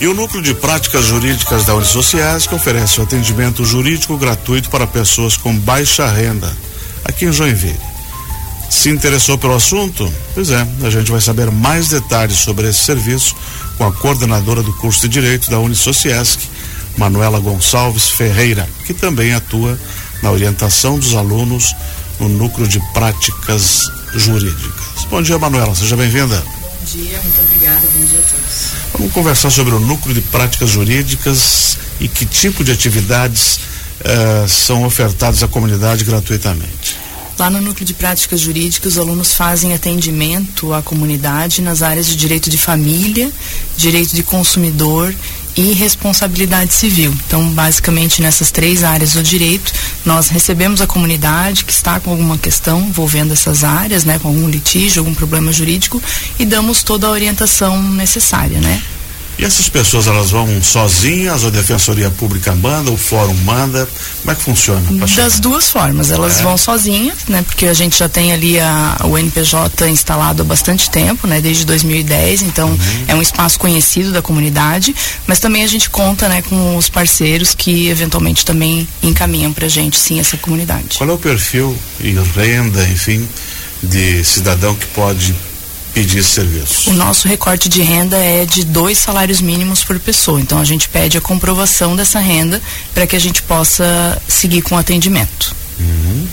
[0.00, 4.86] E o Núcleo de Práticas Jurídicas da Unisociais que oferece o atendimento jurídico gratuito para
[4.86, 6.56] pessoas com baixa renda,
[7.04, 7.80] aqui em Joinville.
[8.70, 10.12] Se interessou pelo assunto?
[10.34, 13.34] Pois é, a gente vai saber mais detalhes sobre esse serviço
[13.76, 16.38] com a coordenadora do curso de Direito da Unisociesc,
[16.96, 19.76] Manuela Gonçalves Ferreira, que também atua
[20.22, 21.74] na orientação dos alunos
[22.20, 25.04] no Núcleo de Práticas Jurídicas.
[25.10, 26.57] Bom dia, Manuela, seja bem-vinda
[26.92, 28.72] dia, muito obrigada, bom dia a todos.
[28.94, 33.58] Vamos conversar sobre o núcleo de práticas jurídicas e que tipo de atividades
[34.00, 36.96] uh, são ofertadas à comunidade gratuitamente.
[37.38, 42.16] Lá no Núcleo de Práticas Jurídicas, os alunos fazem atendimento à comunidade nas áreas de
[42.16, 43.30] direito de família,
[43.76, 45.14] direito de consumidor
[45.58, 47.12] e responsabilidade civil.
[47.26, 49.72] Então, basicamente, nessas três áreas do direito,
[50.04, 54.48] nós recebemos a comunidade que está com alguma questão envolvendo essas áreas, né, com algum
[54.48, 56.00] litígio, algum problema jurídico,
[56.38, 58.80] e damos toda a orientação necessária, né?
[59.38, 63.88] E essas pessoas, elas vão sozinhas, ou a Defensoria Pública manda, o Fórum manda?
[64.20, 64.82] Como é que funciona?
[65.14, 66.42] Das duas formas, elas é.
[66.42, 67.42] vão sozinhas, né?
[67.42, 71.40] Porque a gente já tem ali a, o NPJ instalado há bastante tempo, né?
[71.40, 73.04] Desde 2010, então uhum.
[73.06, 74.94] é um espaço conhecido da comunidade,
[75.24, 79.96] mas também a gente conta, né, com os parceiros que eventualmente também encaminham pra gente,
[79.96, 80.98] sim, essa comunidade.
[80.98, 83.28] Qual é o perfil e renda, enfim,
[83.82, 85.34] de cidadão que pode
[85.98, 86.90] pedir esse serviço?
[86.90, 90.40] O nosso recorte de renda é de dois salários mínimos por pessoa.
[90.40, 92.62] Então a gente pede a comprovação dessa renda
[92.94, 95.56] para que a gente possa seguir com o atendimento.
[95.80, 96.28] Uhum.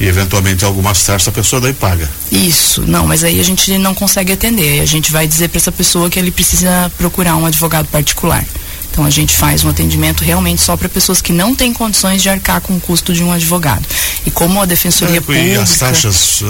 [0.00, 2.08] E eventualmente algumas taxas a pessoa daí paga.
[2.32, 4.80] Isso, não, mas aí a gente não consegue atender.
[4.80, 8.42] A gente vai dizer para essa pessoa que ele precisa procurar um advogado particular.
[8.90, 12.30] Então a gente faz um atendimento realmente só para pessoas que não têm condições de
[12.30, 13.86] arcar com o custo de um advogado.
[14.24, 15.46] E como a defensoria é, pública.
[15.46, 16.42] E as taxas.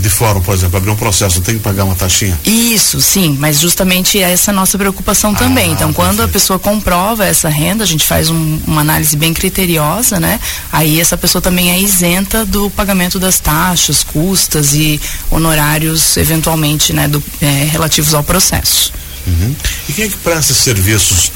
[0.00, 2.38] De fórum, por exemplo, abrir um processo, tem que pagar uma taxinha?
[2.44, 5.70] Isso, sim, mas justamente essa é a nossa preocupação também.
[5.70, 6.30] Ah, então, quando perfeito.
[6.30, 10.40] a pessoa comprova essa renda, a gente faz um, uma análise bem criteriosa, né?
[10.72, 14.98] Aí essa pessoa também é isenta do pagamento das taxas, custas e
[15.30, 18.92] honorários, eventualmente, né, do, é, relativos ao processo.
[19.26, 19.54] Uhum.
[19.88, 21.30] E quem é que presta serviços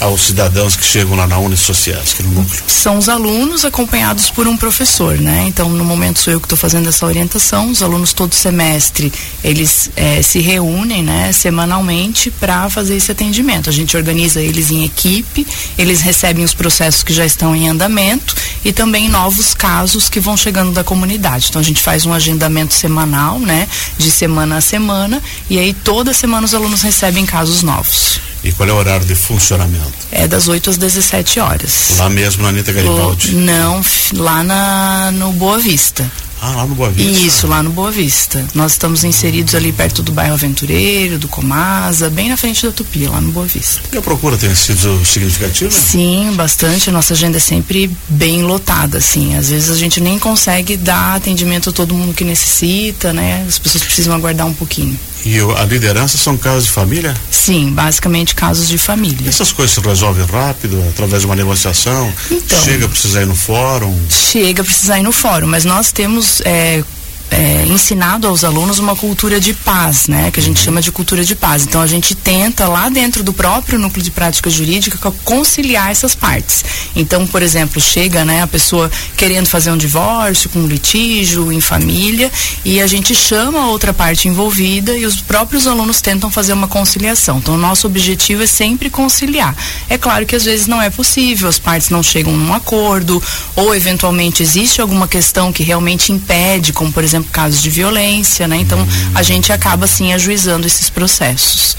[0.00, 2.62] aos cidadãos que chegam lá na Unisociais, que no núcleo?
[2.66, 5.44] São os alunos acompanhados por um professor, né?
[5.48, 7.70] Então, no momento sou eu que estou fazendo essa orientação.
[7.70, 9.12] Os alunos todo semestre
[9.42, 13.70] eles é, se reúnem, né, semanalmente para fazer esse atendimento.
[13.70, 15.46] A gente organiza eles em equipe,
[15.78, 18.34] eles recebem os processos que já estão em andamento
[18.64, 21.46] e também novos casos que vão chegando da comunidade.
[21.48, 26.12] Então, a gente faz um agendamento semanal, né, de semana a semana e aí toda
[26.12, 28.33] semana os alunos recebem casos novos.
[28.44, 29.92] E qual é o horário de funcionamento?
[30.12, 31.96] É das 8 às 17 horas.
[31.98, 33.34] Lá mesmo na Anitta Garibaldi?
[33.34, 33.82] O, não,
[34.12, 36.08] lá na, no Boa Vista.
[36.42, 37.24] Ah, lá no Boa Vista?
[37.26, 38.44] Isso, lá no Boa Vista.
[38.54, 43.06] Nós estamos inseridos ali perto do bairro Aventureiro, do Comasa, bem na frente da Tupi,
[43.06, 43.80] lá no Boa Vista.
[43.90, 45.70] E a procura tem sido significativa?
[45.70, 46.90] Sim, bastante.
[46.90, 49.34] Nossa agenda é sempre bem lotada, assim.
[49.36, 53.42] Às vezes a gente nem consegue dar atendimento a todo mundo que necessita, né?
[53.48, 55.00] As pessoas precisam aguardar um pouquinho.
[55.24, 57.14] E a liderança são casos de família?
[57.30, 59.28] Sim, basicamente casos de família.
[59.28, 62.12] Essas coisas se resolvem rápido, através de uma negociação?
[62.30, 63.98] Então, chega a precisar ir no fórum?
[64.10, 66.84] Chega a precisar ir no fórum, mas nós temos é,
[67.30, 70.30] é, ensinado aos alunos uma cultura de paz, né?
[70.30, 70.64] Que a gente uhum.
[70.64, 71.64] chama de cultura de paz.
[71.64, 76.64] Então a gente tenta lá dentro do próprio núcleo de prática jurídica conciliar essas partes.
[76.94, 81.60] Então, por exemplo, chega, né, a pessoa querendo fazer um divórcio, com um litígio em
[81.60, 82.30] família,
[82.64, 86.68] e a gente chama a outra parte envolvida e os próprios alunos tentam fazer uma
[86.68, 87.38] conciliação.
[87.38, 89.56] Então, o nosso objetivo é sempre conciliar.
[89.88, 93.22] É claro que às vezes não é possível, as partes não chegam num acordo,
[93.56, 98.56] ou eventualmente existe alguma questão que realmente impede, como por exemplo, casos de violência, né?
[98.56, 101.76] Então, a gente acaba assim ajuizando esses processos.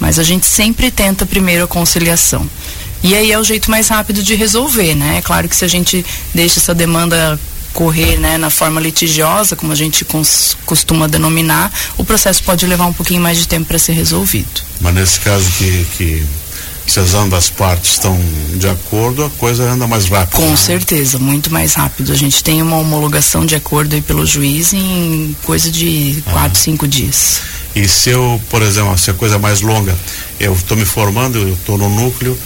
[0.00, 2.48] Mas a gente sempre tenta primeiro a conciliação.
[3.02, 5.18] E aí é o jeito mais rápido de resolver, né?
[5.18, 7.38] É claro que se a gente deixa essa demanda
[7.74, 10.06] correr né, na forma litigiosa, como a gente
[10.64, 14.62] costuma denominar, o processo pode levar um pouquinho mais de tempo para ser resolvido.
[14.80, 16.26] Mas nesse caso que, que
[16.86, 18.18] se as ambas partes estão
[18.56, 20.36] de acordo, a coisa anda mais rápido.
[20.36, 20.56] Com né?
[20.56, 22.12] certeza, muito mais rápido.
[22.12, 26.32] A gente tem uma homologação de acordo aí pelo juiz em coisa de ah.
[26.32, 27.40] quatro, cinco dias.
[27.74, 29.96] E se eu, por exemplo, se a coisa é mais longa,
[30.38, 32.38] eu estou me formando, eu estou no núcleo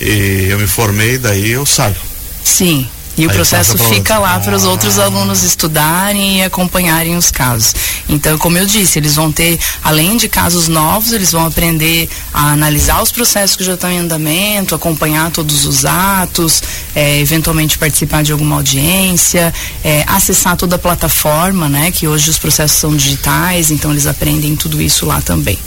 [0.00, 1.96] e eu me formei, daí eu saio.
[2.42, 7.30] Sim, e o Aí processo fica lá para os outros alunos estudarem e acompanharem os
[7.30, 7.74] casos.
[8.08, 12.52] Então, como eu disse, eles vão ter, além de casos novos, eles vão aprender a
[12.52, 16.62] analisar os processos que já estão em andamento, acompanhar todos os atos,
[16.94, 19.52] é, eventualmente participar de alguma audiência,
[19.84, 21.90] é, acessar toda a plataforma, né?
[21.90, 25.58] Que hoje os processos são digitais, então eles aprendem tudo isso lá também.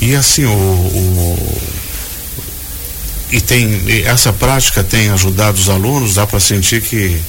[0.00, 1.71] E assim, o, o
[3.32, 7.20] e tem e essa prática tem ajudado os alunos, dá para sentir que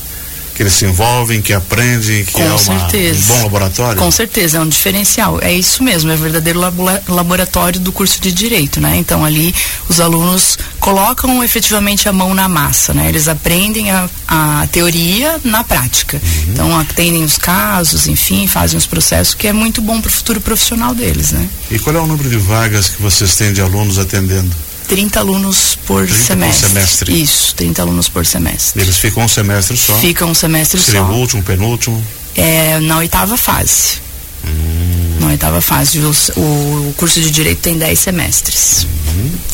[0.55, 3.97] que eles se envolvem, que aprendem, que Com é uma, um bom laboratório?
[4.00, 5.39] Com certeza, é um diferencial.
[5.41, 8.95] É isso mesmo, é o verdadeiro labo- laboratório do curso de Direito, né?
[8.97, 9.51] Então ali
[9.89, 13.09] os alunos colocam efetivamente a mão na massa, né?
[13.09, 16.21] Eles aprendem a, a teoria na prática.
[16.47, 20.39] Então atendem os casos, enfim, fazem os processos, que é muito bom para o futuro
[20.39, 21.50] profissional deles, né?
[21.71, 24.51] E qual é o número de vagas que vocês têm de alunos atendendo?
[24.88, 26.68] 30 alunos por 30 por semestre.
[26.69, 27.21] semestre.
[27.21, 28.81] Isso, 30 alunos por semestre.
[28.81, 29.95] Eles ficam um semestre só?
[29.97, 31.07] Fica um semestre Seria só.
[31.07, 32.03] o último, penúltimo?
[32.35, 34.01] É, na oitava fase.
[34.45, 35.18] Hum.
[35.19, 36.00] Na oitava fase.
[36.00, 36.09] O,
[36.39, 38.83] o curso de Direito tem 10 semestres.
[38.83, 39.02] Uhum.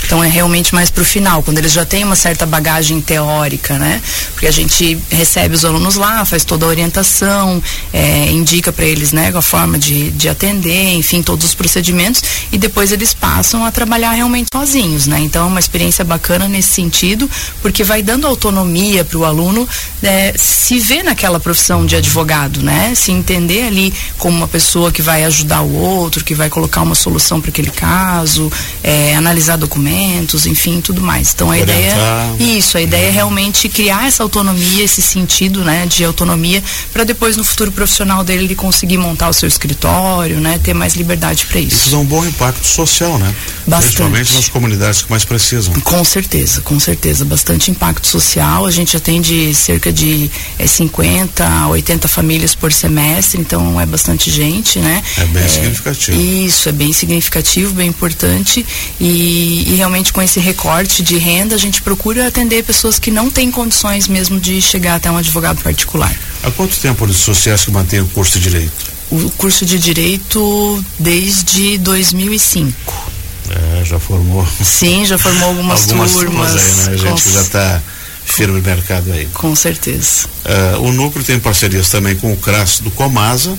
[0.06, 4.02] Então é realmente mais pro final, quando eles já têm uma certa bagagem teórica, né?
[4.34, 7.62] Porque a gente recebe os alunos lá, faz toda a orientação,
[7.94, 12.58] é, indica para eles, né, a forma de, de atender, enfim, todos os procedimentos, e
[12.58, 15.20] depois eles passam a trabalhar realmente sozinhos, né?
[15.20, 17.30] Então é uma experiência bacana nesse sentido,
[17.62, 19.68] porque vai dando autonomia para o aluno
[20.02, 22.94] é, se ver naquela profissão de advogado, né?
[22.96, 26.96] Se entender ali como uma pessoa que vai ajudar o outro, que vai colocar uma
[26.96, 28.52] solução para aquele caso,
[28.84, 31.34] é, analisar documentos, enfim, tudo mais.
[31.34, 31.78] Então a Orientar.
[31.78, 37.04] ideia isso, a ideia é realmente criar essa autonomia, esse sentido, né, de autonomia, para
[37.04, 41.46] depois no futuro profissional dele ele conseguir montar o seu escritório, né, ter mais liberdade
[41.46, 41.90] para Isso isso.
[41.92, 43.34] dá um bom impacto social, né?
[43.68, 43.96] Bastante.
[43.98, 45.74] Principalmente nas comunidades que mais precisam.
[45.82, 47.24] Com certeza, com certeza.
[47.26, 48.66] Bastante impacto social.
[48.66, 54.32] A gente atende cerca de eh, 50 a 80 famílias por semestre, então é bastante
[54.32, 55.04] gente, né?
[55.18, 56.20] É bem significativo.
[56.20, 58.66] Isso, é bem significativo, bem importante.
[59.00, 63.30] E, e realmente com esse recorte de renda, a gente procura atender pessoas que não
[63.30, 66.14] têm condições mesmo de chegar até um advogado particular.
[66.44, 69.00] Há quanto tempo os sociais que mantêm o curso de direito?
[69.12, 73.12] O curso de Direito desde 2005.
[73.50, 76.52] É, já formou Sim, já formou algumas, algumas turmas.
[76.54, 76.92] turmas aí, né?
[76.92, 77.82] com, Gente que já está
[78.24, 79.26] firme no mercado aí.
[79.34, 80.28] com certeza.
[80.46, 83.58] É, o núcleo tem parcerias também com o CRAS do Comasa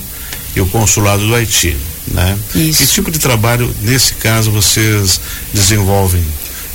[0.55, 1.75] e o Consulado do Haiti,
[2.11, 2.37] né?
[2.55, 2.79] Isso.
[2.79, 5.19] Que tipo de trabalho, nesse caso, vocês
[5.53, 6.23] desenvolvem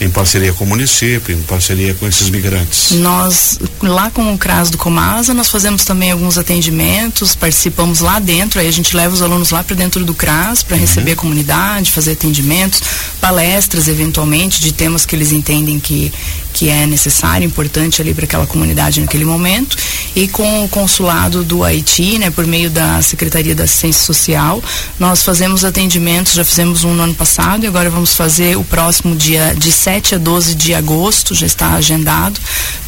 [0.01, 2.93] em parceria com o município, em parceria com esses migrantes?
[2.93, 8.61] Nós, lá com o CRAS do Comasa, nós fazemos também alguns atendimentos, participamos lá dentro,
[8.61, 11.91] aí a gente leva os alunos lá para dentro do CRAS para receber a comunidade,
[11.91, 12.83] fazer atendimentos,
[13.21, 16.13] palestras eventualmente de temas que eles entendem que,
[16.53, 19.77] que é necessário, importante ali para aquela comunidade naquele momento.
[20.15, 24.63] E com o consulado do Haiti, né, por meio da Secretaria da Assistência Social,
[24.99, 29.15] nós fazemos atendimentos, já fizemos um no ano passado e agora vamos fazer o próximo
[29.15, 32.41] dia de 7 a 12 de agosto, já está agendado,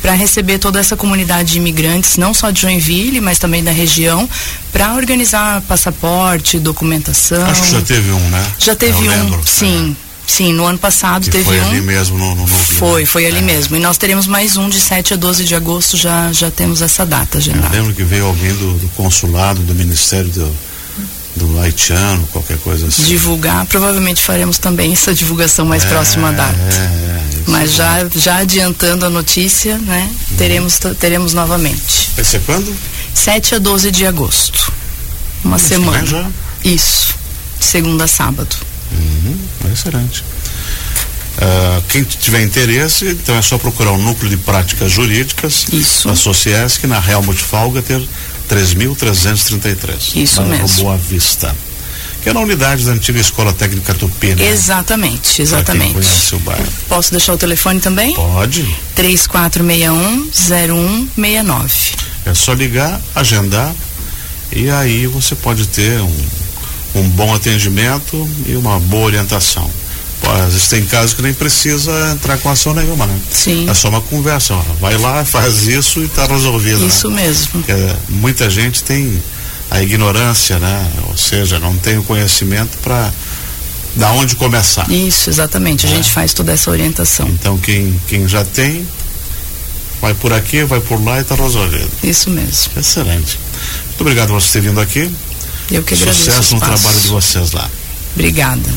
[0.02, 4.28] para receber toda essa comunidade de imigrantes, não só de Joinville, mas também da região,
[4.72, 7.44] para organizar passaporte, documentação.
[7.46, 8.44] Acho que já teve um, né?
[8.58, 9.96] Já teve Eu um, lembro, sim.
[10.26, 11.68] Sim, no ano passado Que teve foi um.
[11.68, 12.46] ali mesmo no, no.
[12.48, 13.06] Foi, né?
[13.06, 13.42] foi ali É.
[13.42, 13.76] mesmo.
[13.76, 17.06] E nós teremos mais um de 7 a 12 de agosto, já, já temos essa
[17.06, 17.68] data Eu agendada.
[17.76, 20.52] lembro que veio alguém do, do consulado, do Ministério do,
[21.38, 23.04] do haitiano, qualquer coisa assim.
[23.04, 26.58] Divulgar, provavelmente faremos também essa divulgação mais próxima à data.
[26.58, 30.10] É, é, Mas é já, já adiantando a notícia, né?
[30.36, 32.10] Teremos, teremos novamente.
[32.16, 32.74] Vai ser quando?
[33.14, 34.72] 7 a 12 de agosto.
[35.44, 36.04] Uma semana.
[36.04, 36.26] já?
[36.64, 37.14] Isso.
[37.60, 38.56] Segunda a sábado.
[38.92, 39.38] Uhum,
[39.72, 40.24] excelente.
[41.40, 46.08] Ah, quem tiver interesse, então é só procurar o núcleo de práticas jurídicas Isso.
[46.08, 48.02] da Sociesc na Helmut Falgater
[48.48, 50.12] 3333.
[50.16, 50.82] Isso na, mesmo.
[50.82, 51.54] Boa Vista.
[52.22, 54.48] Que é na unidade da antiga Escola Técnica Tupi, né?
[54.48, 55.92] Exatamente, Pra quem exatamente.
[55.92, 56.66] conhece o bairro.
[56.88, 58.14] Posso deixar o telefone também?
[58.14, 58.66] Pode.
[58.96, 61.94] 3461-0169.
[62.26, 63.72] É só ligar, agendar
[64.50, 66.16] e aí você pode ter um,
[66.96, 69.70] um bom atendimento e uma boa orientação.
[70.30, 73.18] Às vezes tem casos que nem precisa entrar com ação nenhuma, né?
[73.30, 73.68] Sim.
[73.68, 74.62] É só uma conversa, ó.
[74.80, 76.86] vai lá, faz isso e está resolvido.
[76.86, 77.22] Isso né?
[77.22, 77.48] mesmo.
[77.52, 77.72] Porque
[78.08, 79.22] muita gente tem
[79.70, 80.90] a ignorância, né?
[81.08, 83.12] Ou seja, não tem o conhecimento para
[83.96, 84.88] da onde começar.
[84.90, 85.86] Isso, exatamente.
[85.86, 85.94] A É.
[85.94, 87.26] gente faz toda essa orientação.
[87.28, 88.86] Então quem, quem já tem,
[90.00, 91.90] vai por aqui, vai por lá e está resolvido.
[92.04, 92.72] Isso mesmo.
[92.76, 93.38] Excelente.
[93.88, 95.10] Muito obrigado por você ter vindo aqui.
[95.70, 96.24] Eu que agradeço.
[96.24, 97.68] Sucesso no trabalho de vocês lá.
[98.14, 98.70] Obrigada.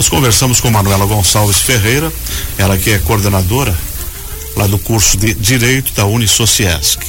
[0.00, 2.10] Nós conversamos com Manuela Gonçalves Ferreira,
[2.56, 3.76] ela que é coordenadora
[4.56, 7.04] lá do curso de Direito da Unisociesc.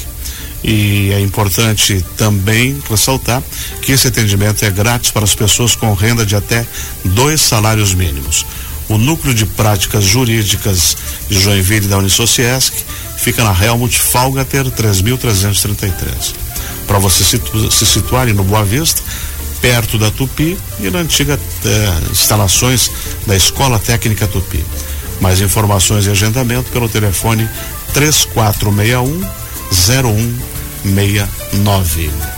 [0.62, 3.42] E é importante também ressaltar
[3.82, 6.68] que esse atendimento é grátis para as pessoas com renda de até
[7.06, 8.46] dois salários mínimos.
[8.90, 10.98] O núcleo de práticas jurídicas
[11.30, 12.74] de Joinville da Unisociesc
[13.16, 16.36] fica na Helmut Falgater 3333.
[16.86, 19.02] Para você se situarem no Boa Vista,
[19.62, 22.92] perto da Tupi e na antiga eh, instalações
[23.28, 24.64] da Escola Técnica Tupi.
[25.20, 27.48] Mais informações e agendamento pelo telefone
[27.94, 29.22] 3461
[29.72, 32.10] 0169.